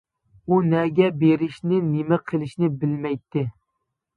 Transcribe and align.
ئۇ 0.45 0.55
نەگە 0.69 1.09
بېرىشنى 1.23 1.81
نېمە 1.91 2.19
قىلىشنى 2.33 2.73
بىلمەيتتى. 2.81 3.45